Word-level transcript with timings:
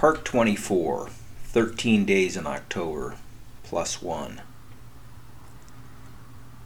Part 0.00 0.24
24 0.24 1.10
13 1.44 2.06
Days 2.06 2.34
in 2.34 2.46
October, 2.46 3.16
plus 3.62 4.00
one. 4.00 4.40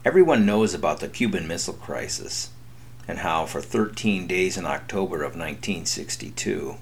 Everyone 0.04 0.46
knows 0.46 0.72
about 0.72 1.00
the 1.00 1.08
Cuban 1.08 1.48
Missile 1.48 1.74
Crisis 1.74 2.50
and 3.08 3.18
how, 3.18 3.44
for 3.44 3.60
13 3.60 4.28
days 4.28 4.56
in 4.56 4.64
October 4.64 5.16
of 5.24 5.32
1962, 5.32 6.76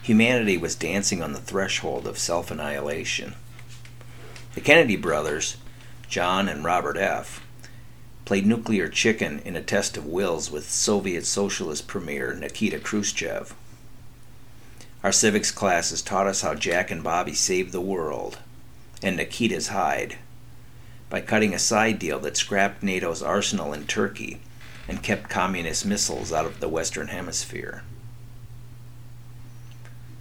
humanity 0.00 0.56
was 0.56 0.74
dancing 0.74 1.22
on 1.22 1.34
the 1.34 1.38
threshold 1.38 2.06
of 2.06 2.16
self 2.16 2.50
annihilation. 2.50 3.34
The 4.54 4.62
Kennedy 4.62 4.96
brothers, 4.96 5.58
John 6.08 6.48
and 6.48 6.64
Robert 6.64 6.96
F., 6.96 7.46
played 8.24 8.46
nuclear 8.46 8.88
chicken 8.88 9.40
in 9.40 9.54
a 9.54 9.60
test 9.60 9.98
of 9.98 10.06
wills 10.06 10.50
with 10.50 10.70
Soviet 10.70 11.26
Socialist 11.26 11.86
Premier 11.86 12.32
Nikita 12.32 12.78
Khrushchev. 12.78 13.54
Our 15.04 15.12
civics 15.12 15.50
classes 15.50 16.00
taught 16.00 16.26
us 16.26 16.40
how 16.40 16.54
Jack 16.54 16.90
and 16.90 17.04
Bobby 17.04 17.34
saved 17.34 17.72
the 17.72 17.80
world 17.80 18.38
and 19.02 19.18
Nikita's 19.18 19.68
hide 19.68 20.16
by 21.10 21.20
cutting 21.20 21.52
a 21.52 21.58
side 21.58 21.98
deal 21.98 22.18
that 22.20 22.38
scrapped 22.38 22.82
NATO's 22.82 23.22
arsenal 23.22 23.74
in 23.74 23.86
Turkey 23.86 24.40
and 24.88 25.02
kept 25.02 25.28
communist 25.28 25.84
missiles 25.84 26.32
out 26.32 26.46
of 26.46 26.58
the 26.58 26.70
Western 26.70 27.08
Hemisphere. 27.08 27.82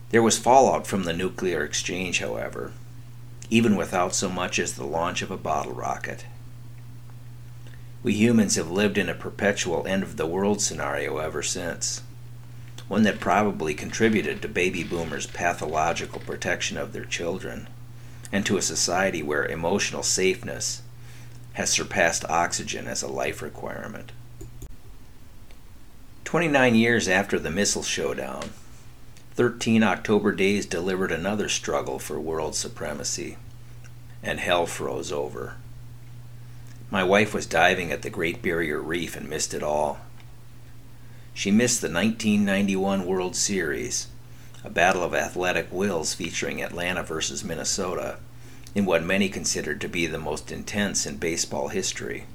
There 0.09 0.22
was 0.22 0.38
fallout 0.38 0.86
from 0.86 1.05
the 1.05 1.13
nuclear 1.13 1.63
exchange, 1.63 2.20
however, 2.20 2.73
even 3.50 3.77
without 3.77 4.13
so 4.13 4.27
much 4.27 4.59
as 4.59 4.73
the 4.73 4.84
launch 4.84 5.22
of 5.22 5.31
a 5.31 5.38
bottle 5.38 5.72
rocket. 5.72 6.25
We 8.03 8.16
humans 8.16 8.58
have 8.58 8.70
lived 8.70 8.97
in 8.97 9.08
a 9.08 9.16
perpetual 9.16 9.88
end 9.88 10.03
of 10.03 10.17
the 10.17 10.27
world 10.27 10.61
scenario 10.61 11.20
ever 11.20 11.41
since 11.41 12.02
one 12.93 13.02
that 13.02 13.20
probably 13.20 13.73
contributed 13.73 14.39
to 14.39 14.47
baby 14.47 14.83
boomers' 14.83 15.25
pathological 15.25 16.21
protection 16.21 16.77
of 16.77 16.93
their 16.93 17.05
children, 17.05 17.67
and 18.31 18.45
to 18.45 18.55
a 18.55 18.61
society 18.61 19.23
where 19.23 19.47
emotional 19.47 20.03
safeness 20.03 20.83
has 21.53 21.72
surpassed 21.72 22.23
oxygen 22.30 22.85
as 22.85 23.02
a 23.02 23.08
life 23.08 23.41
requirement. 23.41 24.11
29 26.23 26.75
years 26.75 27.08
after 27.08 27.39
the 27.39 27.50
missile 27.50 27.81
showdown, 27.81 28.52
13 29.33 29.81
October 29.81 30.31
days 30.31 30.67
delivered 30.67 31.11
another 31.11 31.50
struggle 31.50 31.97
for 31.97 32.19
world 32.19 32.53
supremacy, 32.53 33.38
and 34.22 34.39
hell 34.39 34.67
froze 34.67 35.11
over. 35.11 35.55
My 36.91 37.03
wife 37.03 37.33
was 37.33 37.47
diving 37.47 37.91
at 37.91 38.03
the 38.03 38.11
Great 38.11 38.44
Barrier 38.44 38.80
Reef 38.80 39.16
and 39.16 39.28
missed 39.28 39.55
it 39.55 39.63
all. 39.63 39.97
She 41.34 41.50
missed 41.50 41.81
the 41.81 41.88
1991 41.88 43.06
World 43.06 43.36
Series, 43.36 44.08
a 44.64 44.70
battle 44.70 45.03
of 45.03 45.16
athletic 45.16 45.72
wills 45.72 46.14
featuring 46.14 46.62
Atlanta 46.62 47.02
versus 47.02 47.44
Minnesota, 47.44 48.17
in 48.75 48.86
what 48.86 49.03
many 49.03 49.30
considered 49.30 49.81
to 49.81 49.90
be 49.90 50.06
the 50.06 50.20
most 50.20 50.52
intense 50.52 51.06
in 51.08 51.17
baseball 51.17 51.70
history. 51.70 52.25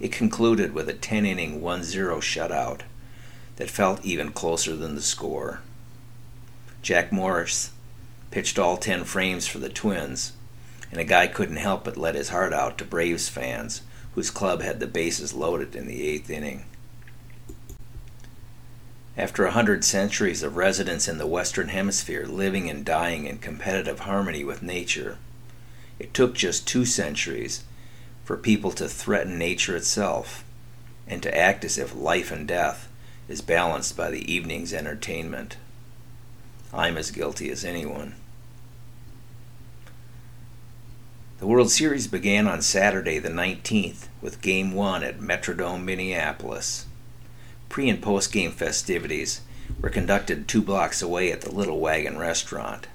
It 0.00 0.10
concluded 0.10 0.72
with 0.72 0.88
a 0.88 0.94
10 0.94 1.26
inning 1.26 1.60
1 1.60 1.82
0 1.82 2.20
shutout 2.20 2.80
that 3.56 3.70
felt 3.70 4.04
even 4.04 4.32
closer 4.32 4.74
than 4.74 4.94
the 4.94 5.02
score. 5.02 5.60
Jack 6.80 7.12
Morris 7.12 7.72
pitched 8.30 8.58
all 8.58 8.76
10 8.78 9.04
frames 9.04 9.46
for 9.46 9.58
the 9.58 9.68
Twins, 9.68 10.32
and 10.90 11.00
a 11.00 11.04
guy 11.04 11.26
couldn't 11.26 11.56
help 11.56 11.84
but 11.84 11.96
let 11.98 12.14
his 12.14 12.30
heart 12.30 12.54
out 12.54 12.78
to 12.78 12.84
Braves 12.84 13.28
fans, 13.28 13.82
whose 14.14 14.30
club 14.30 14.62
had 14.62 14.80
the 14.80 14.86
bases 14.86 15.34
loaded 15.34 15.76
in 15.76 15.86
the 15.86 16.06
eighth 16.06 16.30
inning. 16.30 16.64
After 19.18 19.44
a 19.44 19.50
hundred 19.50 19.84
centuries 19.84 20.44
of 20.44 20.56
residence 20.56 21.08
in 21.08 21.18
the 21.18 21.26
Western 21.26 21.70
Hemisphere, 21.70 22.24
living 22.24 22.70
and 22.70 22.84
dying 22.84 23.26
in 23.26 23.38
competitive 23.38 24.00
harmony 24.00 24.44
with 24.44 24.62
nature, 24.62 25.18
it 25.98 26.14
took 26.14 26.36
just 26.36 26.68
two 26.68 26.84
centuries 26.84 27.64
for 28.24 28.36
people 28.36 28.70
to 28.70 28.88
threaten 28.88 29.36
nature 29.36 29.74
itself 29.74 30.44
and 31.08 31.20
to 31.24 31.36
act 31.36 31.64
as 31.64 31.78
if 31.78 31.96
life 31.96 32.30
and 32.30 32.46
death 32.46 32.88
is 33.26 33.40
balanced 33.40 33.96
by 33.96 34.08
the 34.08 34.32
evening's 34.32 34.72
entertainment. 34.72 35.56
I'm 36.72 36.96
as 36.96 37.10
guilty 37.10 37.50
as 37.50 37.64
anyone. 37.64 38.14
The 41.40 41.46
World 41.48 41.72
Series 41.72 42.06
began 42.06 42.46
on 42.46 42.62
Saturday 42.62 43.18
the 43.18 43.30
19th 43.30 44.06
with 44.22 44.40
Game 44.42 44.74
1 44.74 45.02
at 45.02 45.18
Metrodome, 45.18 45.82
Minneapolis. 45.82 46.86
Pre 47.68 47.88
and 47.88 48.02
post 48.02 48.32
game 48.32 48.52
festivities 48.52 49.42
were 49.80 49.90
conducted 49.90 50.48
two 50.48 50.62
blocks 50.62 51.02
away 51.02 51.30
at 51.30 51.42
the 51.42 51.52
Little 51.52 51.80
Wagon 51.80 52.18
restaurant. 52.18 52.86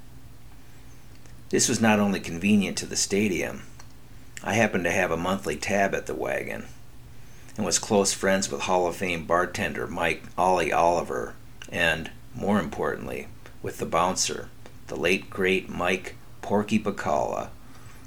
This 1.49 1.69
was 1.69 1.79
not 1.79 1.99
only 1.99 2.19
convenient 2.19 2.77
to 2.77 2.85
the 2.85 2.95
stadium, 2.95 3.63
I 4.43 4.53
happened 4.55 4.83
to 4.85 4.91
have 4.91 5.11
a 5.11 5.17
monthly 5.17 5.55
tab 5.55 5.93
at 5.93 6.07
the 6.07 6.15
wagon 6.15 6.65
and 7.55 7.65
was 7.65 7.79
close 7.79 8.11
friends 8.11 8.51
with 8.51 8.61
Hall 8.61 8.87
of 8.87 8.95
Fame 8.95 9.25
bartender 9.25 9.87
Mike 9.87 10.23
Ollie 10.37 10.73
Oliver 10.73 11.35
and, 11.71 12.11
more 12.35 12.59
importantly, 12.59 13.27
with 13.61 13.77
the 13.77 13.85
bouncer, 13.85 14.49
the 14.87 14.95
late 14.95 15.29
great 15.29 15.69
Mike 15.69 16.15
Porky 16.41 16.79
Pacala, 16.79 17.49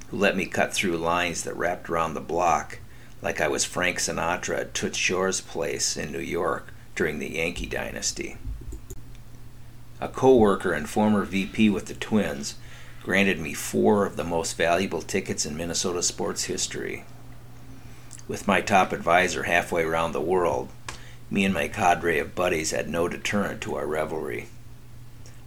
who 0.08 0.16
let 0.16 0.36
me 0.36 0.44
cut 0.44 0.74
through 0.74 0.96
lines 0.96 1.44
that 1.44 1.56
wrapped 1.56 1.88
around 1.88 2.14
the 2.14 2.20
block 2.20 2.80
like 3.22 3.40
I 3.40 3.48
was 3.48 3.64
Frank 3.64 3.98
Sinatra 3.98 4.60
at 4.60 4.74
Toots 4.74 4.98
Shor's 4.98 5.40
place 5.40 5.96
in 5.96 6.12
New 6.12 6.20
York 6.20 6.72
during 6.94 7.18
the 7.18 7.34
Yankee 7.34 7.66
dynasty. 7.66 8.36
A 10.00 10.08
co 10.08 10.36
worker 10.36 10.72
and 10.72 10.88
former 10.88 11.24
VP 11.24 11.70
with 11.70 11.86
the 11.86 11.94
Twins 11.94 12.56
granted 13.02 13.38
me 13.38 13.54
four 13.54 14.04
of 14.04 14.16
the 14.16 14.24
most 14.24 14.56
valuable 14.56 15.00
tickets 15.00 15.46
in 15.46 15.56
Minnesota 15.56 16.02
sports 16.02 16.44
history. 16.44 17.04
With 18.28 18.48
my 18.48 18.60
top 18.60 18.92
advisor 18.92 19.44
halfway 19.44 19.84
around 19.84 20.12
the 20.12 20.20
world, 20.20 20.68
me 21.30 21.44
and 21.44 21.54
my 21.54 21.68
cadre 21.68 22.18
of 22.18 22.34
buddies 22.34 22.72
had 22.72 22.88
no 22.88 23.08
deterrent 23.08 23.60
to 23.62 23.76
our 23.76 23.86
revelry. 23.86 24.48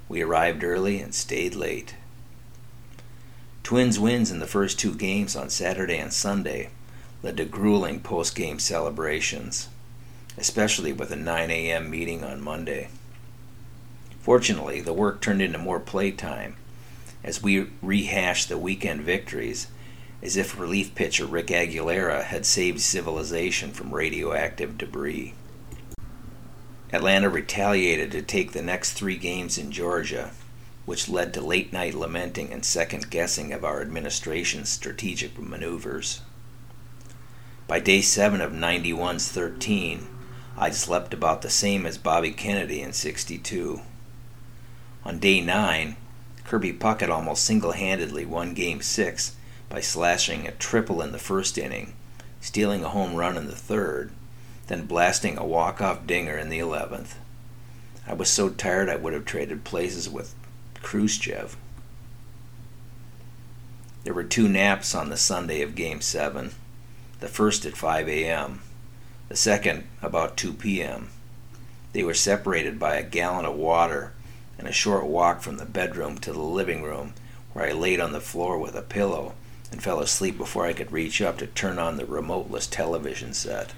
We 0.07 0.21
arrived 0.21 0.63
early 0.63 0.99
and 0.99 1.13
stayed 1.13 1.53
late. 1.53 1.95
Twins 3.61 3.99
wins 3.99 4.31
in 4.31 4.39
the 4.39 4.47
first 4.47 4.79
two 4.79 4.95
games 4.95 5.35
on 5.35 5.49
Saturday 5.49 5.97
and 5.97 6.11
Sunday 6.11 6.69
led 7.21 7.37
to 7.37 7.45
grueling 7.45 7.99
post 7.99 8.35
game 8.35 8.59
celebrations, 8.59 9.67
especially 10.37 10.93
with 10.93 11.11
a 11.11 11.15
9 11.15 11.51
a.m. 11.51 11.89
meeting 11.89 12.23
on 12.23 12.41
Monday. 12.41 12.89
Fortunately, 14.21 14.81
the 14.81 14.93
work 14.93 15.21
turned 15.21 15.41
into 15.41 15.57
more 15.57 15.79
playtime 15.79 16.55
as 17.23 17.43
we 17.43 17.67
rehashed 17.81 18.47
the 18.47 18.57
weekend 18.57 19.01
victories 19.01 19.67
as 20.21 20.35
if 20.35 20.59
relief 20.59 20.93
pitcher 20.95 21.25
Rick 21.25 21.47
Aguilera 21.47 22.23
had 22.23 22.45
saved 22.45 22.81
civilization 22.81 23.71
from 23.71 23.93
radioactive 23.93 24.77
debris. 24.77 25.33
Atlanta 26.91 27.29
retaliated 27.29 28.11
to 28.11 28.21
take 28.21 28.51
the 28.51 28.61
next 28.61 28.93
three 28.93 29.15
games 29.15 29.57
in 29.57 29.71
Georgia, 29.71 30.31
which 30.85 31.07
led 31.07 31.33
to 31.33 31.41
late 31.41 31.71
night 31.71 31.93
lamenting 31.93 32.51
and 32.51 32.65
second 32.65 33.09
guessing 33.09 33.53
of 33.53 33.63
our 33.63 33.81
administration's 33.81 34.69
strategic 34.69 35.37
maneuvers. 35.37 36.21
By 37.69 37.79
day 37.79 38.01
7 38.01 38.41
of 38.41 38.51
91's 38.51 39.29
13, 39.29 40.07
I'd 40.57 40.73
slept 40.73 41.13
about 41.13 41.43
the 41.43 41.51
same 41.51 41.85
as 41.85 41.99
Bobby 41.99 42.31
Kennedy 42.31 42.81
in 42.81 42.93
62. 42.93 43.81
On 45.05 45.19
day 45.19 45.39
9, 45.39 45.95
Kirby 46.45 46.73
Puckett 46.73 47.11
almost 47.11 47.45
single 47.45 47.73
handedly 47.73 48.25
won 48.25 48.55
Game 48.55 48.81
6 48.81 49.35
by 49.69 49.81
slashing 49.81 50.47
a 50.47 50.51
triple 50.53 50.99
in 50.99 51.11
the 51.11 51.19
first 51.19 51.59
inning, 51.59 51.93
stealing 52.41 52.83
a 52.83 52.89
home 52.89 53.13
run 53.13 53.37
in 53.37 53.45
the 53.45 53.55
third, 53.55 54.09
then 54.65 54.87
blasting 54.87 55.37
a 55.37 55.45
walk 55.45 55.79
off 55.79 56.07
dinger 56.07 56.39
in 56.39 56.49
the 56.49 56.57
11th. 56.57 57.17
I 58.07 58.13
was 58.13 58.29
so 58.29 58.49
tired 58.49 58.89
I 58.89 58.95
would 58.95 59.13
have 59.13 59.25
traded 59.25 59.63
places 59.63 60.09
with 60.09 60.33
Khrushchev. 60.81 61.55
There 64.05 64.13
were 64.15 64.23
two 64.23 64.49
naps 64.49 64.95
on 64.95 65.09
the 65.09 65.17
Sunday 65.17 65.61
of 65.61 65.75
Game 65.75 66.01
7 66.01 66.53
the 67.19 67.27
first 67.27 67.65
at 67.65 67.77
5 67.77 68.07
a.m., 68.07 68.61
the 69.27 69.35
second 69.35 69.83
about 70.01 70.37
2 70.37 70.53
p.m. 70.53 71.09
They 71.93 72.03
were 72.03 72.13
separated 72.13 72.79
by 72.79 72.95
a 72.95 73.03
gallon 73.03 73.45
of 73.45 73.55
water 73.55 74.13
and 74.57 74.67
a 74.67 74.71
short 74.71 75.05
walk 75.05 75.41
from 75.41 75.57
the 75.57 75.65
bedroom 75.65 76.17
to 76.19 76.33
the 76.33 76.41
living 76.41 76.83
room, 76.83 77.13
where 77.53 77.65
I 77.65 77.71
laid 77.71 77.99
on 77.99 78.11
the 78.11 78.19
floor 78.19 78.57
with 78.57 78.75
a 78.75 78.81
pillow 78.81 79.33
and 79.71 79.81
fell 79.81 79.99
asleep 79.99 80.37
before 80.37 80.65
I 80.65 80.73
could 80.73 80.91
reach 80.91 81.21
up 81.21 81.37
to 81.37 81.47
turn 81.47 81.79
on 81.79 81.97
the 81.97 82.05
remoteless 82.05 82.67
television 82.69 83.33
set. 83.33 83.73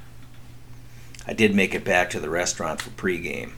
I 1.27 1.33
did 1.33 1.53
make 1.53 1.75
it 1.75 1.83
back 1.83 2.09
to 2.11 2.19
the 2.19 2.29
restaurant 2.29 2.81
for 2.81 2.89
pregame 2.91 3.51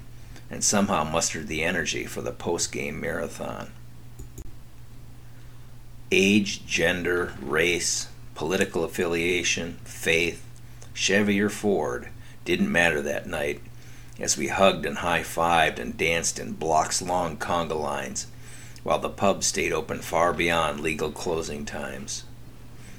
and 0.49 0.63
somehow 0.63 1.03
mustered 1.03 1.47
the 1.47 1.63
energy 1.63 2.05
for 2.05 2.21
the 2.21 2.31
postgame 2.31 2.99
marathon. 2.99 3.71
Age, 6.11 6.65
gender, 6.65 7.33
race, 7.41 8.07
political 8.35 8.83
affiliation, 8.83 9.77
faith, 9.83 10.43
Chevy 10.93 11.39
or 11.41 11.49
Ford 11.49 12.09
didn't 12.45 12.71
matter 12.71 13.01
that 13.01 13.27
night 13.27 13.61
as 14.19 14.37
we 14.37 14.47
hugged 14.47 14.85
and 14.85 14.99
high 14.99 15.21
fived 15.21 15.79
and 15.79 15.97
danced 15.97 16.39
in 16.39 16.53
blocks 16.53 17.01
long 17.01 17.37
conga 17.37 17.79
lines 17.79 18.27
while 18.83 18.99
the 18.99 19.09
pub 19.09 19.43
stayed 19.43 19.71
open 19.71 19.99
far 19.99 20.33
beyond 20.33 20.79
legal 20.79 21.11
closing 21.11 21.65
times. 21.65 22.25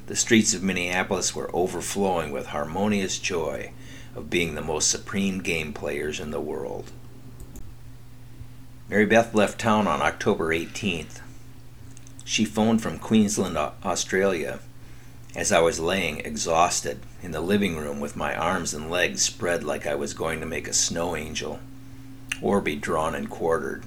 The 0.06 0.16
streets 0.16 0.54
of 0.54 0.62
Minneapolis 0.62 1.34
were 1.34 1.50
overflowing 1.54 2.30
with 2.30 2.46
harmonious 2.46 3.18
joy 3.18 3.72
of 4.14 4.30
being 4.30 4.54
the 4.54 4.62
most 4.62 4.90
supreme 4.90 5.40
game 5.40 5.72
players 5.72 6.20
in 6.20 6.30
the 6.30 6.40
world. 6.40 6.90
Mary 8.88 9.06
Beth 9.06 9.34
left 9.34 9.58
town 9.58 9.86
on 9.86 10.02
October 10.02 10.48
18th. 10.48 11.20
She 12.24 12.44
phoned 12.44 12.82
from 12.82 12.98
Queensland, 12.98 13.56
Australia, 13.56 14.60
as 15.34 15.50
I 15.50 15.60
was 15.60 15.80
laying 15.80 16.20
exhausted 16.20 17.00
in 17.22 17.32
the 17.32 17.40
living 17.40 17.76
room 17.76 18.00
with 18.00 18.16
my 18.16 18.36
arms 18.36 18.72
and 18.72 18.90
legs 18.90 19.22
spread 19.22 19.64
like 19.64 19.86
I 19.86 19.94
was 19.94 20.14
going 20.14 20.40
to 20.40 20.46
make 20.46 20.68
a 20.68 20.72
snow 20.72 21.16
angel 21.16 21.58
or 22.40 22.60
be 22.60 22.76
drawn 22.76 23.14
and 23.14 23.28
quartered. 23.28 23.84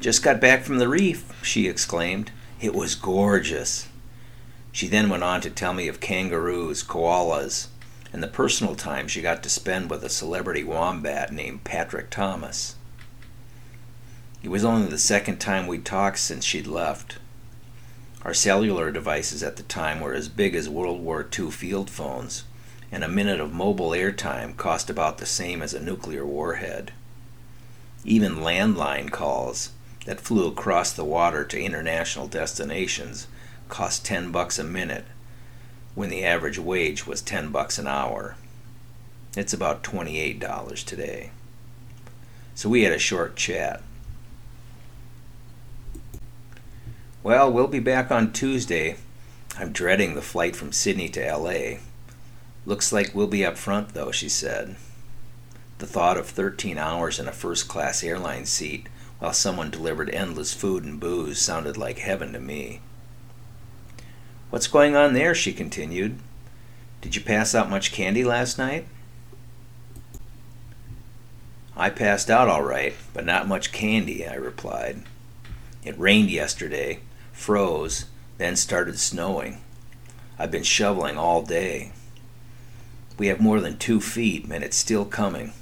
Just 0.00 0.22
got 0.22 0.40
back 0.40 0.62
from 0.62 0.78
the 0.78 0.88
reef, 0.88 1.44
she 1.44 1.68
exclaimed. 1.68 2.30
It 2.60 2.74
was 2.74 2.94
gorgeous. 2.94 3.88
She 4.72 4.88
then 4.88 5.10
went 5.10 5.22
on 5.22 5.40
to 5.42 5.50
tell 5.50 5.74
me 5.74 5.88
of 5.88 6.00
kangaroos, 6.00 6.82
koalas, 6.82 7.68
and 8.12 8.22
the 8.22 8.28
personal 8.28 8.74
time 8.74 9.08
she 9.08 9.20
got 9.20 9.42
to 9.42 9.50
spend 9.50 9.90
with 9.90 10.02
a 10.02 10.08
celebrity 10.08 10.64
wombat 10.64 11.32
named 11.32 11.64
Patrick 11.64 12.08
Thomas. 12.08 12.76
It 14.42 14.48
was 14.48 14.64
only 14.64 14.88
the 14.88 14.98
second 14.98 15.38
time 15.38 15.66
we'd 15.66 15.84
talked 15.84 16.18
since 16.18 16.44
she'd 16.44 16.66
left. 16.66 17.18
Our 18.22 18.34
cellular 18.34 18.90
devices 18.90 19.42
at 19.42 19.56
the 19.56 19.62
time 19.62 20.00
were 20.00 20.12
as 20.12 20.28
big 20.28 20.54
as 20.54 20.68
World 20.68 21.00
War 21.00 21.26
II 21.38 21.50
field 21.50 21.88
phones, 21.88 22.44
and 22.92 23.02
a 23.02 23.08
minute 23.08 23.40
of 23.40 23.52
mobile 23.52 23.90
airtime 23.90 24.56
cost 24.56 24.90
about 24.90 25.18
the 25.18 25.26
same 25.26 25.62
as 25.62 25.72
a 25.72 25.82
nuclear 25.82 26.26
warhead. 26.26 26.92
Even 28.04 28.36
landline 28.36 29.10
calls 29.10 29.70
that 30.04 30.20
flew 30.20 30.48
across 30.48 30.92
the 30.92 31.04
water 31.04 31.44
to 31.44 31.60
international 31.60 32.26
destinations 32.26 33.26
cost 33.68 34.04
10 34.04 34.32
bucks 34.32 34.58
a 34.58 34.64
minute 34.64 35.04
when 35.94 36.10
the 36.10 36.24
average 36.24 36.58
wage 36.58 37.06
was 37.06 37.22
10 37.22 37.50
bucks 37.50 37.78
an 37.78 37.86
hour. 37.86 38.36
It's 39.36 39.52
about 39.52 39.82
$28 39.82 40.84
today. 40.84 41.30
So 42.54 42.68
we 42.68 42.82
had 42.82 42.92
a 42.92 42.98
short 42.98 43.36
chat. 43.36 43.82
Well, 47.22 47.52
we'll 47.52 47.66
be 47.66 47.80
back 47.80 48.10
on 48.10 48.32
Tuesday. 48.32 48.96
I'm 49.58 49.72
dreading 49.72 50.14
the 50.14 50.22
flight 50.22 50.56
from 50.56 50.72
Sydney 50.72 51.10
to 51.10 51.36
LA. 51.36 51.80
Looks 52.64 52.94
like 52.94 53.14
we'll 53.14 53.26
be 53.26 53.44
up 53.44 53.58
front, 53.58 53.90
though, 53.90 54.10
she 54.10 54.30
said. 54.30 54.76
The 55.80 55.86
thought 55.86 56.16
of 56.16 56.26
13 56.26 56.78
hours 56.78 57.18
in 57.18 57.28
a 57.28 57.32
first 57.32 57.68
class 57.68 58.02
airline 58.02 58.46
seat 58.46 58.88
while 59.18 59.34
someone 59.34 59.70
delivered 59.70 60.08
endless 60.08 60.54
food 60.54 60.82
and 60.82 60.98
booze 60.98 61.38
sounded 61.38 61.76
like 61.76 61.98
heaven 61.98 62.32
to 62.32 62.40
me. 62.40 62.80
What's 64.48 64.66
going 64.66 64.96
on 64.96 65.12
there? 65.12 65.34
she 65.34 65.52
continued. 65.52 66.18
Did 67.02 67.16
you 67.16 67.22
pass 67.22 67.54
out 67.54 67.68
much 67.68 67.92
candy 67.92 68.24
last 68.24 68.56
night? 68.56 68.86
I 71.76 71.90
passed 71.90 72.30
out 72.30 72.48
all 72.48 72.62
right, 72.62 72.94
but 73.12 73.26
not 73.26 73.46
much 73.46 73.72
candy, 73.72 74.26
I 74.26 74.36
replied. 74.36 75.02
It 75.84 75.98
rained 75.98 76.30
yesterday, 76.30 77.00
froze, 77.40 78.04
then 78.36 78.54
started 78.54 78.98
snowing. 78.98 79.62
I've 80.38 80.50
been 80.50 80.62
shoveling 80.62 81.16
all 81.16 81.42
day. 81.42 81.92
We 83.16 83.28
have 83.28 83.40
more 83.40 83.60
than 83.60 83.78
two 83.78 84.00
feet, 84.00 84.44
and 84.44 84.62
it's 84.62 84.76
still 84.76 85.06
coming. 85.06 85.54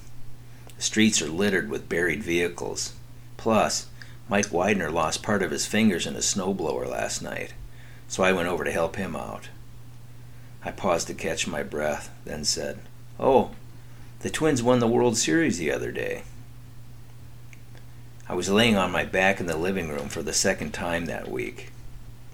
The 0.77 0.83
streets 0.83 1.23
are 1.23 1.29
littered 1.29 1.71
with 1.71 1.89
buried 1.89 2.23
vehicles. 2.23 2.95
Plus, 3.37 3.87
Mike 4.29 4.53
Widener 4.53 4.91
lost 4.91 5.23
part 5.23 5.43
of 5.43 5.53
his 5.53 5.67
fingers 5.67 6.05
in 6.05 6.17
a 6.17 6.19
snowblower 6.19 6.89
last 6.89 7.23
night, 7.23 7.55
so 8.09 8.25
I 8.25 8.33
went 8.33 8.49
over 8.49 8.65
to 8.65 8.73
help 8.73 8.97
him 8.97 9.15
out. 9.15 9.49
I 10.65 10.73
paused 10.73 11.07
to 11.07 11.15
catch 11.15 11.47
my 11.47 11.63
breath, 11.63 12.11
then 12.25 12.45
said, 12.45 12.81
Oh, 13.21 13.53
the 14.21 14.31
Twins 14.31 14.65
won 14.65 14.81
the 14.81 14.89
World 14.89 15.17
Series 15.17 15.59
the 15.59 15.71
other 15.71 15.93
day. 15.93 16.25
I 18.31 18.35
was 18.35 18.51
laying 18.51 18.77
on 18.77 18.93
my 18.93 19.05
back 19.05 19.41
in 19.41 19.47
the 19.47 19.57
living 19.57 19.89
room 19.89 20.11
for 20.11 20.23
the 20.23 20.35
second 20.35 20.75
time 20.75 21.07
that 21.07 21.31
week. 21.31 21.73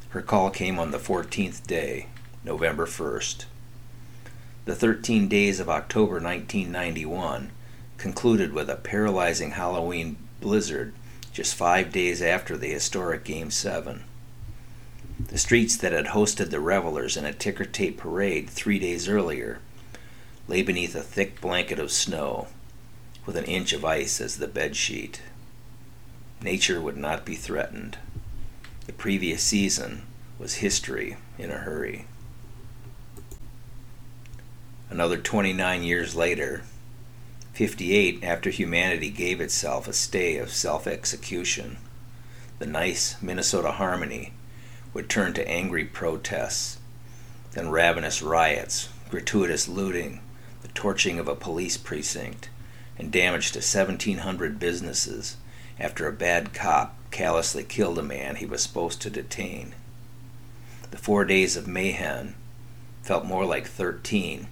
Her 0.08 0.22
call 0.22 0.50
came 0.50 0.76
on 0.76 0.90
the 0.90 0.98
14th 0.98 1.64
day, 1.68 2.08
November 2.42 2.84
1st. 2.84 3.44
The 4.64 4.74
13 4.74 5.28
days 5.28 5.60
of 5.60 5.68
October 5.68 6.14
1991 6.14 7.52
concluded 7.96 8.52
with 8.52 8.68
a 8.68 8.74
paralyzing 8.74 9.52
Halloween 9.52 10.16
blizzard 10.40 10.94
just 11.32 11.54
five 11.54 11.92
days 11.92 12.20
after 12.20 12.56
the 12.56 12.70
historic 12.70 13.22
Game 13.22 13.52
7. 13.52 14.02
The 15.28 15.38
streets 15.38 15.76
that 15.76 15.92
had 15.92 16.06
hosted 16.06 16.50
the 16.50 16.58
revelers 16.58 17.16
in 17.16 17.24
a 17.24 17.32
ticker 17.32 17.64
tape 17.64 17.98
parade 17.98 18.50
three 18.50 18.80
days 18.80 19.08
earlier 19.08 19.60
lay 20.48 20.62
beneath 20.62 20.96
a 20.96 21.02
thick 21.02 21.40
blanket 21.40 21.78
of 21.78 21.92
snow, 21.92 22.48
with 23.26 23.36
an 23.36 23.44
inch 23.44 23.72
of 23.72 23.84
ice 23.84 24.20
as 24.20 24.38
the 24.38 24.48
bed 24.48 24.74
sheet. 24.74 25.22
Nature 26.44 26.78
would 26.78 26.98
not 26.98 27.24
be 27.24 27.36
threatened. 27.36 27.96
The 28.86 28.92
previous 28.92 29.42
season 29.42 30.02
was 30.38 30.56
history 30.56 31.16
in 31.38 31.50
a 31.50 31.56
hurry. 31.56 32.04
Another 34.90 35.16
29 35.16 35.82
years 35.82 36.14
later, 36.14 36.64
58 37.54 38.22
after 38.22 38.50
humanity 38.50 39.08
gave 39.08 39.40
itself 39.40 39.88
a 39.88 39.94
stay 39.94 40.36
of 40.36 40.50
self 40.52 40.86
execution, 40.86 41.78
the 42.58 42.66
nice 42.66 43.16
Minnesota 43.22 43.72
Harmony 43.72 44.34
would 44.92 45.08
turn 45.08 45.32
to 45.32 45.48
angry 45.48 45.86
protests, 45.86 46.76
then 47.52 47.70
ravenous 47.70 48.20
riots, 48.20 48.90
gratuitous 49.08 49.66
looting, 49.66 50.20
the 50.60 50.68
torching 50.68 51.18
of 51.18 51.26
a 51.26 51.34
police 51.34 51.78
precinct, 51.78 52.50
and 52.98 53.10
damage 53.10 53.52
to 53.52 53.60
1,700 53.60 54.58
businesses 54.58 55.38
after 55.78 56.06
a 56.06 56.12
bad 56.12 56.52
cop 56.52 56.96
callously 57.10 57.64
killed 57.64 57.98
a 57.98 58.02
man 58.02 58.36
he 58.36 58.46
was 58.46 58.62
supposed 58.62 59.00
to 59.02 59.10
detain. 59.10 59.74
The 60.90 60.98
four 60.98 61.24
days 61.24 61.56
of 61.56 61.66
mayhem 61.66 62.34
felt 63.02 63.24
more 63.24 63.44
like 63.44 63.66
thirteen 63.66 64.48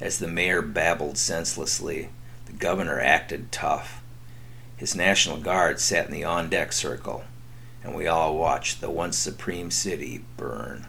as 0.00 0.18
the 0.18 0.28
mayor 0.28 0.62
babbled 0.62 1.16
senselessly. 1.18 2.10
The 2.46 2.52
governor 2.52 3.00
acted 3.00 3.50
tough. 3.52 4.02
His 4.76 4.94
National 4.94 5.38
Guard 5.38 5.80
sat 5.80 6.06
in 6.06 6.12
the 6.12 6.24
on 6.24 6.50
deck 6.50 6.72
circle, 6.72 7.24
and 7.82 7.94
we 7.94 8.06
all 8.06 8.36
watched 8.36 8.80
the 8.80 8.90
once 8.90 9.16
supreme 9.16 9.70
city 9.70 10.24
burn. 10.36 10.86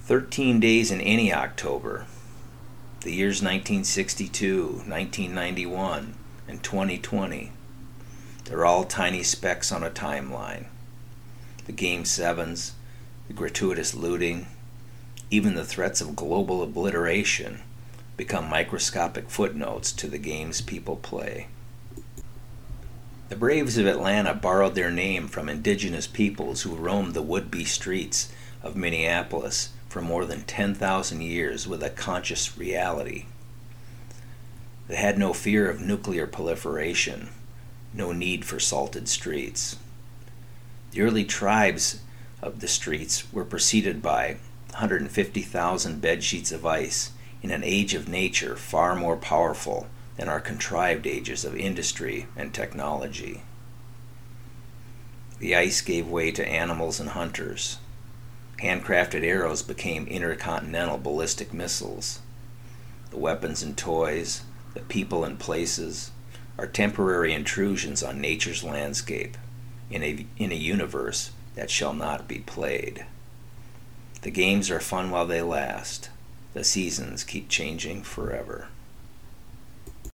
Thirteen 0.00 0.58
days 0.58 0.90
in 0.90 1.00
any 1.00 1.32
October. 1.32 2.06
The 3.02 3.12
years 3.12 3.42
1962, 3.42 4.66
1991, 4.86 6.14
and 6.48 6.62
2020. 6.62 7.52
They're 8.44 8.64
all 8.64 8.84
tiny 8.84 9.22
specks 9.22 9.70
on 9.70 9.84
a 9.84 9.90
timeline. 9.90 10.64
The 11.66 11.72
Game 11.72 12.04
7s, 12.04 12.72
the 13.26 13.34
gratuitous 13.34 13.94
looting, 13.94 14.46
even 15.30 15.54
the 15.54 15.64
threats 15.64 16.00
of 16.00 16.16
global 16.16 16.62
obliteration 16.62 17.60
become 18.16 18.48
microscopic 18.48 19.28
footnotes 19.28 19.92
to 19.92 20.08
the 20.08 20.18
games 20.18 20.62
people 20.62 20.96
play. 20.96 21.48
The 23.28 23.36
Braves 23.36 23.76
of 23.76 23.86
Atlanta 23.86 24.32
borrowed 24.32 24.74
their 24.74 24.90
name 24.90 25.28
from 25.28 25.50
indigenous 25.50 26.06
peoples 26.06 26.62
who 26.62 26.74
roamed 26.74 27.12
the 27.12 27.22
would 27.22 27.50
be 27.50 27.66
streets 27.66 28.32
of 28.62 28.74
Minneapolis 28.74 29.68
for 29.90 30.00
more 30.00 30.24
than 30.24 30.42
10,000 30.42 31.20
years 31.20 31.68
with 31.68 31.82
a 31.82 31.90
conscious 31.90 32.56
reality 32.56 33.26
that 34.88 34.96
had 34.96 35.18
no 35.18 35.32
fear 35.32 35.70
of 35.70 35.80
nuclear 35.80 36.26
proliferation, 36.26 37.28
no 37.94 38.12
need 38.12 38.44
for 38.44 38.58
salted 38.58 39.08
streets. 39.08 39.76
The 40.90 41.02
early 41.02 41.24
tribes 41.24 42.00
of 42.42 42.60
the 42.60 42.68
streets 42.68 43.30
were 43.32 43.44
preceded 43.44 44.02
by 44.02 44.38
150,000 44.70 46.00
bed 46.00 46.24
sheets 46.24 46.52
of 46.52 46.64
ice 46.64 47.12
in 47.42 47.50
an 47.50 47.62
age 47.62 47.94
of 47.94 48.08
nature 48.08 48.56
far 48.56 48.94
more 48.94 49.16
powerful 49.16 49.86
than 50.16 50.28
our 50.28 50.40
contrived 50.40 51.06
ages 51.06 51.44
of 51.44 51.54
industry 51.54 52.26
and 52.36 52.52
technology. 52.52 53.42
The 55.38 55.54
ice 55.54 55.80
gave 55.80 56.08
way 56.08 56.32
to 56.32 56.46
animals 56.46 56.98
and 56.98 57.10
hunters. 57.10 57.78
Handcrafted 58.60 59.22
arrows 59.22 59.62
became 59.62 60.06
intercontinental 60.08 60.98
ballistic 60.98 61.52
missiles. 61.52 62.20
The 63.10 63.18
weapons 63.18 63.62
and 63.62 63.76
toys, 63.76 64.42
the 64.74 64.80
people 64.80 65.24
and 65.24 65.38
places 65.38 66.10
are 66.58 66.66
temporary 66.66 67.32
intrusions 67.32 68.02
on 68.02 68.20
nature's 68.20 68.64
landscape 68.64 69.36
in 69.90 70.02
a, 70.02 70.26
in 70.36 70.52
a 70.52 70.56
universe 70.56 71.30
that 71.54 71.70
shall 71.70 71.94
not 71.94 72.28
be 72.28 72.38
played. 72.40 73.06
The 74.22 74.30
games 74.30 74.70
are 74.70 74.80
fun 74.80 75.10
while 75.10 75.26
they 75.26 75.42
last. 75.42 76.10
The 76.54 76.64
seasons 76.64 77.24
keep 77.24 77.48
changing 77.48 78.02
forever. 78.02 78.68